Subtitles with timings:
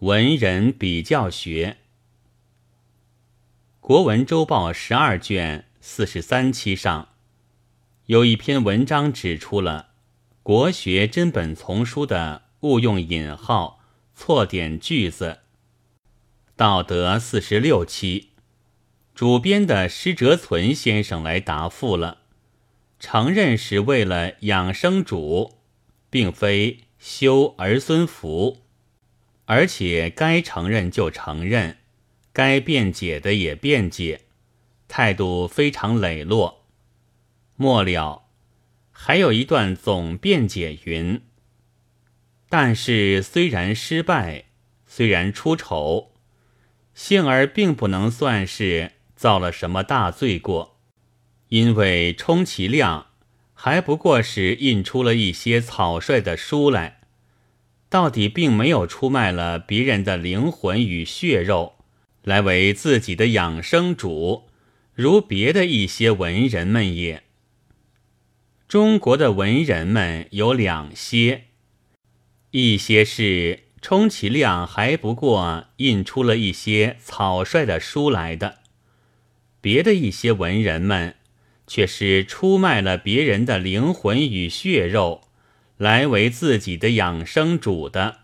[0.00, 1.76] 文人比较学，
[3.86, 7.10] 《国文周报》十二卷四十三期上
[8.06, 9.90] 有一篇文章，指出了
[10.42, 13.80] 国学真本丛书的误用引号、
[14.14, 15.40] 错点句子。
[16.56, 18.30] 道德四十六期，
[19.14, 22.22] 主编的施哲存先生来答复了，
[22.98, 25.58] 承认是为了养生主，
[26.08, 28.62] 并非修儿孙福。
[29.50, 31.78] 而且该承认就承认，
[32.32, 34.20] 该辩解的也辩解，
[34.86, 36.66] 态度非常磊落。
[37.56, 38.26] 末了
[38.92, 41.20] 还有一段总辩解云
[42.48, 44.44] ：“但是虽然失败，
[44.86, 46.12] 虽然出丑，
[46.94, 50.78] 幸而并不能算是造了什么大罪过，
[51.48, 53.08] 因为充其量
[53.52, 56.98] 还不过是印出了一些草率的书来。”
[57.90, 61.74] 到底并没有出卖了别人的灵魂与血肉，
[62.22, 64.48] 来为自己的养生主，
[64.94, 67.24] 如别的一些文人们也。
[68.68, 71.46] 中国的文人们有两些，
[72.52, 78.58] 一些是充其量还不过印出了一些草率的书来的，
[79.60, 81.16] 别的一些文人们
[81.66, 85.22] 却是出卖了别人的灵魂与血肉。
[85.80, 88.18] 来为自己的养生主的，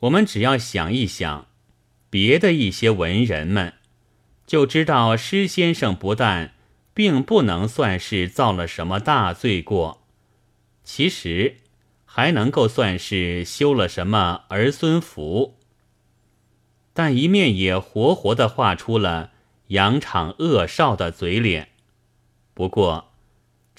[0.00, 1.46] 我们只要想一想，
[2.10, 3.72] 别的一些文人们，
[4.46, 6.52] 就知道施先生不但
[6.92, 10.02] 并不能算是造了什么大罪过，
[10.84, 11.56] 其实
[12.04, 15.56] 还能够算是修了什么儿孙福，
[16.92, 19.30] 但一面也活活的画出了
[19.68, 21.70] 扬场恶少的嘴脸。
[22.52, 23.09] 不过。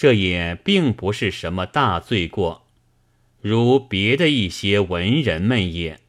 [0.02, 2.66] 这也并不是什么大罪过，
[3.40, 6.01] 如别的一些文人们也。